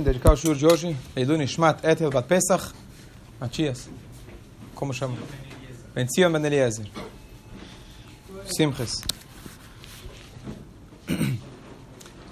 [0.00, 2.72] dedicar o shiur de hoje, Eilu Nishmat Etel Bat Pesach,
[3.38, 3.90] Matias,
[4.74, 5.18] como chama?
[5.94, 6.86] Ben Zion Ben Eliezer,
[8.56, 9.02] Simches.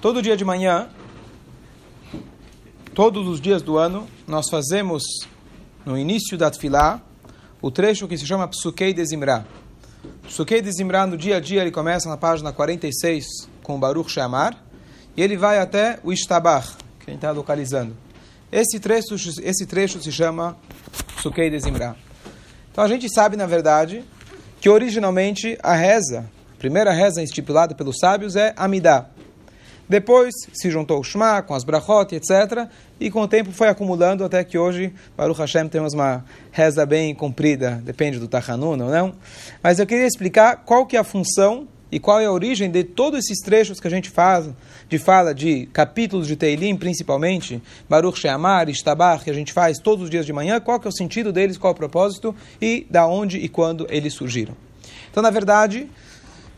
[0.01, 0.89] Todo dia de manhã,
[2.95, 5.03] todos os dias do ano, nós fazemos,
[5.85, 7.03] no início da Tfilá,
[7.61, 9.47] o trecho que se chama Psukei de Zimra.
[10.23, 13.27] Psukei de Zimra, no dia a dia, ele começa na página 46,
[13.63, 14.57] com o Baruch Shamar,
[15.15, 16.80] e ele vai até o Ishtabach,
[17.17, 17.97] está localizando.
[18.51, 20.57] Esse trecho, esse trecho se chama
[21.23, 21.97] Sukei de Zimra.
[22.73, 24.05] Então a gente sabe, na verdade,
[24.61, 29.07] que originalmente a reza, a primeira reza estipulada pelos sábios é Amidá.
[29.89, 32.69] Depois se juntou o Shema com as brachot, etc.
[33.01, 37.13] E com o tempo foi acumulando até que hoje, Baruch Hashem, temos uma reza bem
[37.13, 39.15] comprida, depende do Tachanun ou não.
[39.61, 42.85] Mas eu queria explicar qual que é a função e qual é a origem de
[42.85, 44.49] todos esses trechos que a gente faz,
[44.89, 50.05] de fala de capítulos de Teilim, principalmente, Baruch Sheamar, Ishtabar, que a gente faz todos
[50.05, 52.87] os dias de manhã, qual que é o sentido deles, qual é o propósito e
[52.91, 54.55] da onde e quando eles surgiram.
[55.11, 55.89] Então, na verdade,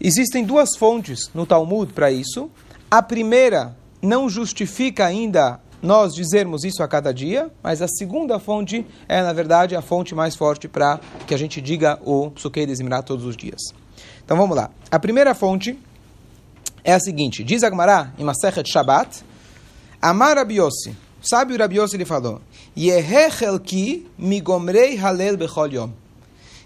[0.00, 2.50] existem duas fontes no Talmud para isso.
[2.91, 8.86] A primeira não justifica ainda nós dizermos isso a cada dia, mas a segunda fonte
[9.08, 12.74] é, na verdade, a fonte mais forte para que a gente diga o Psukei de
[12.74, 13.81] Zimra todos os dias.
[14.25, 14.70] Então vamos lá.
[14.91, 15.78] A primeira fonte
[16.84, 19.25] é a seguinte: diz Agmará em Masechet Shabbat,
[20.01, 22.41] Amar Rabiosi, sabe o Rabiosi ele falou,
[22.77, 25.91] Yehechelki migomrei halel bechol.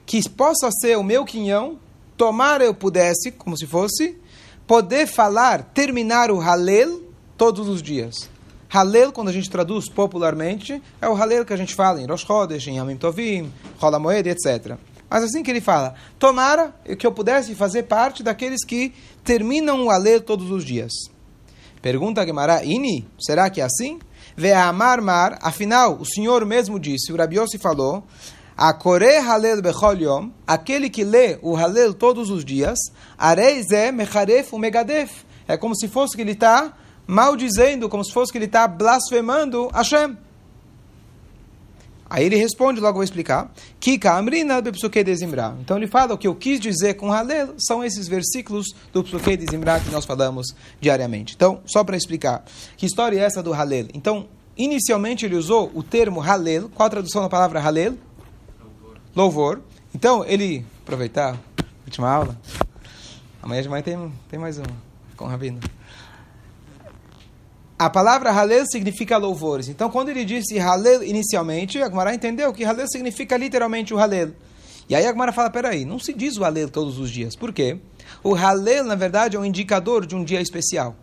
[0.04, 1.78] Que possa ser o meu quinhão,
[2.16, 4.16] tomar eu pudesse, como se fosse,
[4.66, 7.02] poder falar, terminar o halel
[7.36, 8.28] todos os dias.
[8.68, 12.24] Halel, quando a gente traduz popularmente, é o Halel que a gente fala em Rosh
[12.26, 14.76] Chodesh, em Yamim Tovim, Rola Moed, etc.
[15.08, 19.90] Mas assim que ele fala, tomara que eu pudesse fazer parte daqueles que terminam o
[19.90, 20.92] Halel todos os dias.
[21.80, 24.00] Pergunta a Gemara, Ini, será que é assim?
[24.36, 28.04] Ve amar mar, afinal, o Senhor mesmo disse, o Rabiossi falou,
[28.56, 32.78] a Kore Halel Bechol Yom, aquele que lê o Halel todos os dias,
[33.16, 35.24] Areis Mecharef o Megadef.
[35.46, 36.72] É como se fosse que ele está
[37.06, 40.16] maldizendo, como se fosse que ele está blasfemando Hashem.
[42.08, 45.56] Aí ele responde, logo vou explicar, Kika Amrina do Psuke de Zimra.
[45.60, 49.36] Então ele fala, o que eu quis dizer com Halel são esses versículos do Psuke
[49.36, 51.34] de Zimra que nós falamos diariamente.
[51.34, 52.44] Então, só para explicar,
[52.76, 53.88] que história é essa do Halel?
[53.92, 57.94] Então, inicialmente ele usou o termo Halel, qual a tradução da palavra Halel?
[58.60, 58.98] Louvor.
[59.14, 59.60] Louvor.
[59.92, 61.36] Então, ele, aproveitar,
[61.84, 62.38] última aula,
[63.42, 64.66] amanhã de manhã tem, tem mais uma,
[65.16, 65.58] com o Rabino.
[67.78, 69.68] A palavra Halel significa louvores.
[69.68, 74.32] Então, quando ele disse Halel inicialmente, a entendeu que Halel significa literalmente o Halel.
[74.88, 77.36] E aí a Gemara fala, peraí, não se diz o Halel todos os dias.
[77.36, 77.78] Por quê?
[78.24, 80.96] O Halel, na verdade, é um indicador de um dia especial.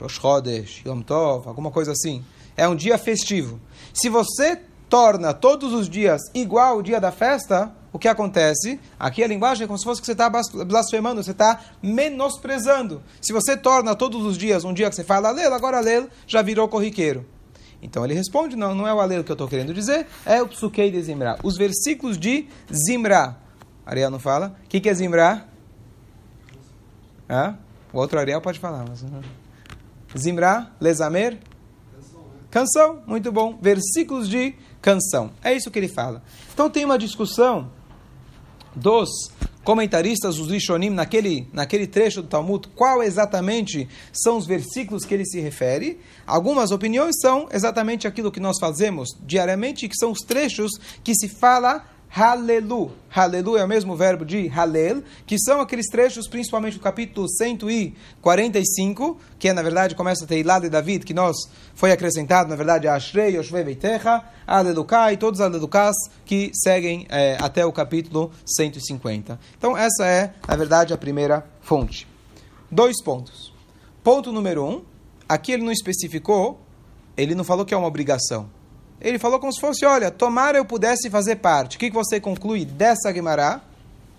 [0.00, 2.24] Rosh Chodesh, Yom Tov, alguma coisa assim.
[2.56, 3.60] É um dia festivo.
[3.92, 8.78] Se você torna todos os dias igual o dia da festa, o que acontece?
[9.00, 13.02] Aqui a linguagem é como se fosse que você está blasfemando, você está menosprezando.
[13.22, 16.42] Se você torna todos os dias um dia que você fala alelo, agora alelo já
[16.42, 17.24] virou corriqueiro.
[17.80, 20.46] Então ele responde, não, não é o alelo que eu estou querendo dizer, é o
[20.46, 21.38] psuquei de Zimra.
[21.42, 23.38] Os versículos de Zimra.
[23.86, 24.54] Ariel não fala.
[24.64, 25.48] O que, que é Zimra?
[27.92, 28.84] O outro Ariel pode falar.
[28.86, 29.02] Mas...
[30.18, 31.38] Zimra, Lezamer?
[32.50, 33.58] Canção, muito bom.
[33.60, 35.30] Versículos de canção.
[35.42, 36.22] É isso que ele fala.
[36.52, 37.70] Então tem uma discussão
[38.76, 39.08] dos
[39.64, 45.26] comentaristas, os Rishonim, naquele, naquele trecho do Talmud, qual exatamente são os versículos que ele
[45.26, 45.98] se refere.
[46.24, 50.70] Algumas opiniões são exatamente aquilo que nós fazemos diariamente, que são os trechos
[51.02, 52.92] que se fala Halelu.
[53.10, 59.18] Halelu é o mesmo verbo de Halel, que são aqueles trechos, principalmente do capítulo 145,
[59.38, 61.36] que é, na verdade, começa a ter Ilá de David, que nós
[61.74, 67.06] foi acrescentado, na verdade, a Ashrei, Yoshvei Beitecha, Aleluká e todos os Alelukás que seguem
[67.08, 69.38] é, até o capítulo 150.
[69.58, 72.06] Então, essa é, na verdade, a primeira fonte.
[72.70, 73.52] Dois pontos.
[74.02, 74.84] Ponto número um,
[75.28, 76.60] aqui ele não especificou,
[77.16, 78.55] ele não falou que é uma obrigação.
[79.00, 81.76] Ele falou como se fosse, olha, tomara eu pudesse fazer parte.
[81.76, 83.60] O que, você conclui dessa Guimará?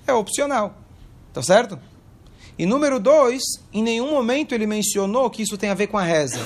[0.05, 0.75] É opcional.
[1.33, 1.79] Tá certo?
[2.57, 3.41] E número dois,
[3.71, 6.39] em nenhum momento ele mencionou que isso tem a ver com a reza.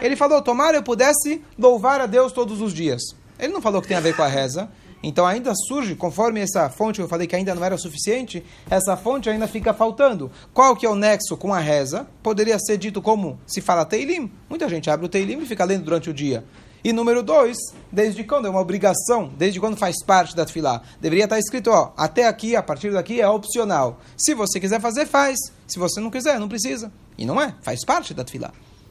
[0.00, 3.02] Ele falou, tomara eu pudesse louvar a Deus todos os dias.
[3.38, 4.70] Ele não falou que tem a ver com a reza.
[5.02, 9.30] Então ainda surge, conforme essa fonte eu falei que ainda não era suficiente, essa fonte
[9.30, 10.30] ainda fica faltando.
[10.52, 12.06] Qual que é o nexo com a reza?
[12.22, 14.30] Poderia ser dito como se fala Teilim.
[14.48, 16.44] Muita gente abre o Teilim e fica lendo durante o dia.
[16.82, 17.56] E número dois,
[17.92, 21.92] desde quando é uma obrigação, desde quando faz parte da tefilá, deveria estar escrito, ó,
[21.96, 24.00] até aqui, a partir daqui é opcional.
[24.16, 25.38] Se você quiser fazer, faz.
[25.66, 26.90] Se você não quiser, não precisa.
[27.18, 28.50] E não é, faz parte da tefilá.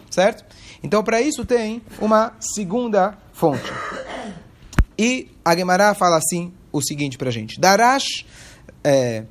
[0.09, 0.43] certo?
[0.83, 3.71] Então, para isso tem uma segunda fonte.
[4.97, 7.59] E a Gemara fala assim o seguinte para a gente.
[7.59, 8.25] Darash,
[8.83, 9.23] é,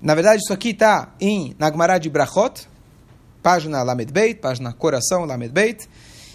[0.00, 2.68] na verdade isso aqui está em na Gemara de Brachot,
[3.42, 5.88] página Lamed Beit, página Coração Lamed Beit,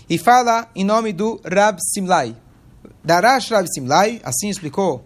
[0.09, 2.35] e fala em nome do Rab Simlai.
[3.03, 5.03] Darash Rab Simlai, assim explicou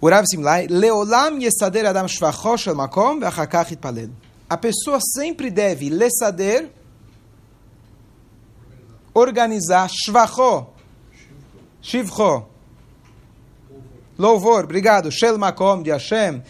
[0.00, 4.10] o Rav Simlai, Leolam yesader adam shvacho shel makom ve'achakach itpalel.
[4.48, 6.70] A pessoa sempre deve lesader,
[9.14, 10.68] organizar, shvacho,
[11.82, 12.46] shivcho,
[14.18, 16.42] louvor, obrigado, shel makom de Hashem.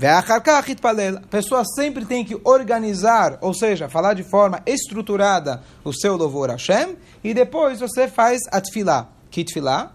[0.00, 6.50] A pessoa sempre tem que organizar, ou seja, falar de forma estruturada o seu louvor
[6.50, 9.08] a Hashem, e depois você faz a tefilá.
[9.30, 9.44] Que?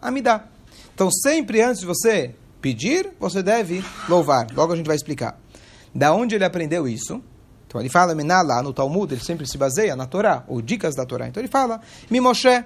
[0.02, 0.44] Amidá.
[0.94, 4.48] Então, sempre antes de você pedir, você deve louvar.
[4.54, 5.38] Logo a gente vai explicar.
[5.96, 7.22] Da onde ele aprendeu isso?
[7.68, 8.14] Então ele fala,
[8.44, 11.28] lá no Talmud, ele sempre se baseia na Torá, ou dicas da Torá.
[11.28, 12.64] Então ele fala, Mi Moshe,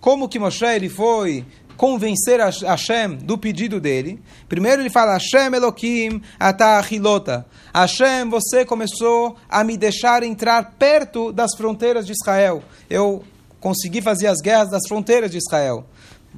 [0.00, 1.44] como que Moshe ele foi
[1.76, 4.22] convencer a Hashem do pedido dele.
[4.48, 7.46] Primeiro ele fala, Hashem Elohim atahilota.
[7.74, 12.62] Hashem, você começou a me deixar entrar perto das fronteiras de Israel.
[12.88, 13.24] Eu
[13.60, 15.86] consegui fazer as guerras das fronteiras de Israel.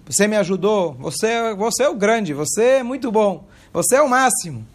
[0.05, 4.09] Você me ajudou, você, você é o grande, você é muito bom, você é o
[4.09, 4.67] máximo.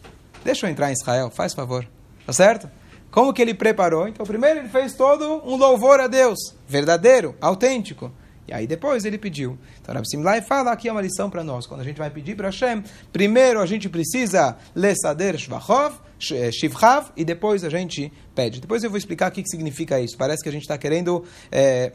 [0.43, 1.87] Deixa eu entrar em Israel, faz favor.
[2.25, 2.69] Tá certo?
[3.11, 4.07] Como que ele preparou?
[4.07, 8.11] Então, primeiro ele fez todo um louvor a Deus, verdadeiro, autêntico.
[8.47, 9.57] E aí depois ele pediu.
[9.81, 11.65] Então, Rabi Simlai fala aqui é uma lição para nós.
[11.65, 15.95] Quando a gente vai pedir para Hashem, primeiro a gente precisa lesader shvachov,
[16.31, 18.59] eh, shivchav, e depois a gente pede.
[18.59, 20.17] Depois eu vou explicar o que, significa isso.
[20.17, 21.23] Parece que a gente está querendo...
[21.51, 21.93] É,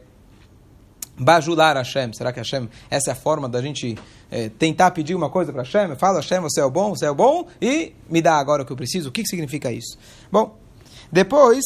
[1.19, 2.12] bajular Hashem.
[2.12, 3.96] Será que Hashem, essa é a forma da gente
[4.31, 5.96] é, tentar pedir uma coisa para Hashem?
[5.96, 8.66] Fala, Hashem, você é o bom, você é o bom, e me dá agora o
[8.66, 9.08] que eu preciso.
[9.08, 9.96] O que, que significa isso?
[10.31, 10.58] Bom,
[11.10, 11.64] depois,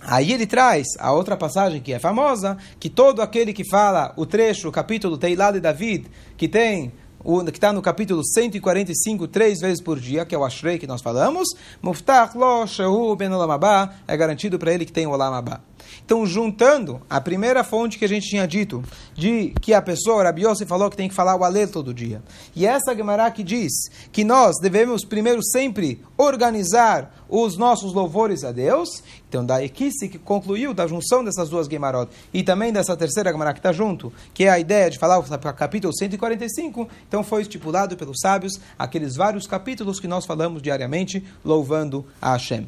[0.00, 4.26] aí ele traz a outra passagem que é famosa, que todo aquele que fala o
[4.26, 6.06] trecho, o capítulo Teilá de David,
[6.36, 6.92] que tem
[7.24, 10.86] o, que está no capítulo 145, três vezes por dia, que é o Ashrei que
[10.86, 11.48] nós falamos,
[11.82, 15.60] Muftach lo shehu ben olamabá, é garantido para ele que tem o olamabá.
[16.04, 18.82] Então, juntando a primeira fonte que a gente tinha dito,
[19.14, 22.22] de que a pessoa, Rabi Yossi falou que tem que falar o Alel todo dia.
[22.54, 23.72] E essa Gemara que diz
[24.12, 29.02] que nós devemos primeiro sempre organizar os nossos louvores a Deus.
[29.28, 33.52] Então, da equipe que concluiu da junção dessas duas Gemarot e também dessa terceira Gemara
[33.52, 35.24] que está junto, que é a ideia de falar o
[35.54, 42.04] capítulo 145, então foi estipulado pelos sábios aqueles vários capítulos que nós falamos diariamente louvando
[42.20, 42.66] a Hashem.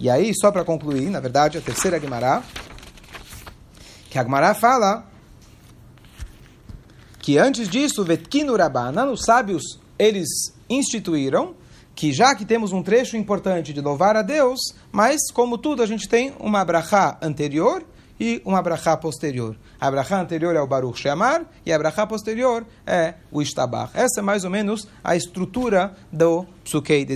[0.00, 2.42] E aí, só para concluir, na verdade, a terceira Gemara,
[4.08, 5.04] que a Gemara fala
[7.18, 11.54] que antes disso, Vetkinu Rabbanan, os sábios, eles instituíram
[11.94, 14.58] que já que temos um trecho importante de louvar a Deus,
[14.90, 17.84] mas como tudo a gente tem uma brachá anterior
[18.18, 19.54] e uma brachá posterior.
[19.78, 23.90] A brachá anterior é o Baruch Sheamar e a brachá posterior é o Ishtabach.
[23.92, 27.14] Essa é mais ou menos a estrutura do Psukei de.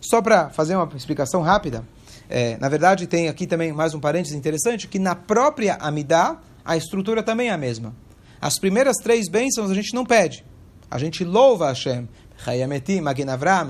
[0.00, 1.84] Só para fazer uma explicação rápida,
[2.28, 6.76] é, na verdade, tem aqui também mais um parênteses interessante, que na própria Amidá, a
[6.76, 7.94] estrutura também é a mesma.
[8.40, 10.44] As primeiras três bênçãos a gente não pede.
[10.90, 12.08] A gente louva Hashem.
[12.44, 13.68] Chayametim, Magen Avram,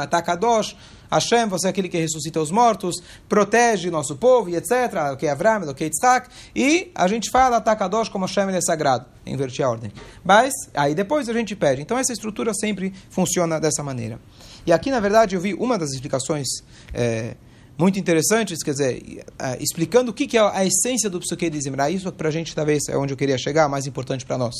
[0.00, 0.74] Atakadosh.
[1.10, 2.94] Hashem, você é aquele que ressuscita os mortos,
[3.28, 5.16] protege nosso povo e etc.
[5.18, 6.28] Que é Avram, que é Yitzhak.
[6.54, 9.06] E a gente fala Atakadosh como Hashem ele é sagrado.
[9.26, 9.92] Inverti a ordem.
[10.24, 11.82] Mas aí depois a gente pede.
[11.82, 14.18] Então essa estrutura sempre funciona dessa maneira.
[14.64, 16.46] E aqui, na verdade, eu vi uma das explicações.
[16.94, 17.34] É,
[17.78, 21.90] muito interessantes, quer dizer, uh, explicando o que, é a essência do Psuque de Zimra.
[21.90, 24.54] Isso para a gente talvez é onde eu queria chegar, mais importante para nós.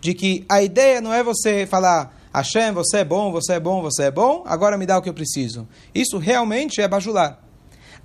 [0.00, 3.80] De que a ideia não é você falar, Hashem, você é bom, você é bom,
[3.80, 5.66] você é bom, agora me dá o que eu preciso.
[5.94, 7.42] Isso realmente é bajular.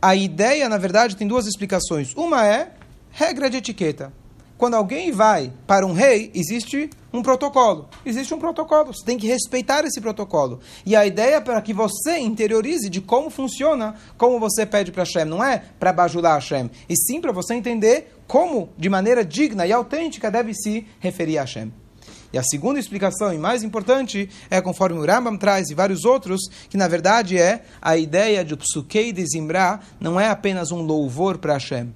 [0.01, 2.13] A ideia, na verdade, tem duas explicações.
[2.15, 2.71] Uma é
[3.11, 4.13] regra de etiqueta
[4.59, 7.89] quando alguém vai para um rei, existe um protocolo.
[8.05, 8.93] Existe um protocolo.
[8.93, 10.59] Você tem que respeitar esse protocolo.
[10.85, 15.03] E a ideia é para que você interiorize de como funciona, como você pede para
[15.03, 15.25] Hashem.
[15.25, 16.69] Não é para bajular Hashem.
[16.87, 21.41] E sim para você entender como, de maneira digna e autêntica, deve se referir a
[21.41, 21.71] Hashem.
[22.31, 26.41] E a segunda explicação, e mais importante, é conforme o Rambam traz e vários outros,
[26.69, 31.39] que na verdade é a ideia de Psukei de Zimra não é apenas um louvor
[31.39, 31.91] para Hashem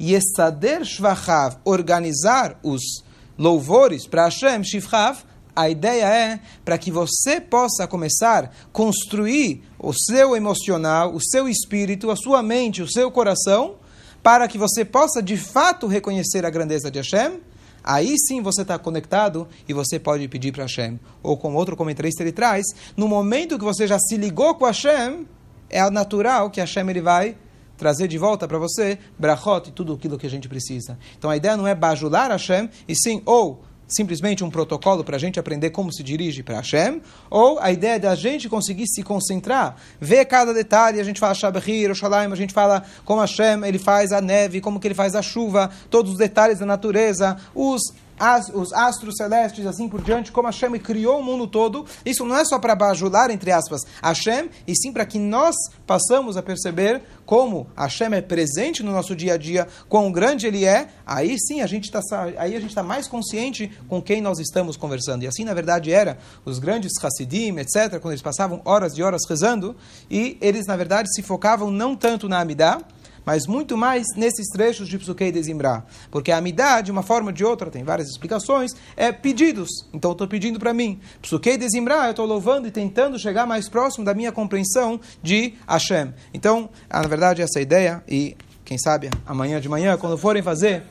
[0.00, 3.04] Yesader Shvachav, organizar os
[3.40, 5.24] louvores para Hashem, Shivchav,
[5.56, 11.48] a ideia é para que você possa começar a construir o seu emocional, o seu
[11.48, 13.76] espírito, a sua mente, o seu coração,
[14.22, 17.40] para que você possa de fato reconhecer a grandeza de Hashem.
[17.82, 21.00] Aí sim você está conectado e você pode pedir para Hashem.
[21.22, 25.26] Ou como outro comentarista ele traz, no momento que você já se ligou com Hashem,
[25.70, 27.36] é natural que Hashem ele vai
[27.80, 30.98] trazer de volta para você brachot e tudo aquilo que a gente precisa.
[31.18, 35.18] Então a ideia não é bajular Hashem, e sim ou simplesmente um protocolo para a
[35.18, 39.76] gente aprender como se dirige para Hashem, ou a ideia da gente conseguir se concentrar,
[39.98, 44.12] ver cada detalhe, a gente fala Shabachir, Oshalaim, a gente fala como Hashem ele faz
[44.12, 47.80] a neve, como que ele faz a chuva, todos os detalhes da natureza, os
[48.20, 51.86] as, os astros celestes, assim por diante, como Hashem criou o mundo todo.
[52.04, 56.36] Isso não é só para bajular, entre aspas, Hashem, e sim para que nós passamos
[56.36, 60.88] a perceber como Hashem é presente no nosso dia a dia, quão grande ele é.
[61.06, 62.00] Aí sim a gente está
[62.36, 65.22] aí a gente está mais consciente com quem nós estamos conversando.
[65.22, 69.22] E assim, na verdade, era os grandes Hassidim, etc., quando eles passavam horas e horas
[69.26, 69.74] rezando,
[70.10, 72.80] e eles, na verdade, se focavam não tanto na Amidah,
[73.24, 75.84] mas muito mais nesses trechos de Psukei de Zimra.
[76.10, 79.68] Porque a Amidah, de uma forma ou de outra, tem várias explicações, é pedidos.
[79.92, 81.00] Então eu estou pedindo para mim.
[81.22, 85.54] Psukei de Zimra, eu estou louvando e tentando chegar mais próximo da minha compreensão de
[85.68, 86.12] Hashem.
[86.32, 90.82] Então, na verdade, essa é ideia, e quem sabe amanhã de manhã, quando forem fazer.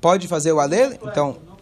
[0.00, 0.92] Pode fazer o Alel?
[1.02, 1.55] Então.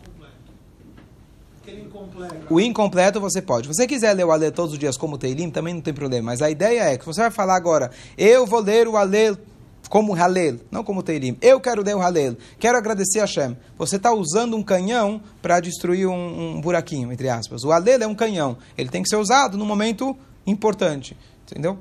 [2.51, 3.67] O incompleto você pode.
[3.67, 6.27] Se você quiser ler o Alel todos os dias como Teilim, também não tem problema.
[6.27, 9.37] Mas a ideia é que você vai falar agora, eu vou ler o Alel
[9.89, 11.37] como Halel, não como Teilim.
[11.41, 13.57] Eu quero ler o Halel, quero agradecer a Hashem.
[13.79, 17.65] Você está usando um canhão para destruir um, um, buraquinho, entre aspas.
[17.65, 20.17] O Halel é um canhão, ele tem que ser usado no momento
[20.47, 21.17] importante,
[21.47, 21.79] entendeu?